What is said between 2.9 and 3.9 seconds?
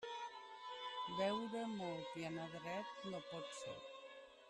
no pot ser.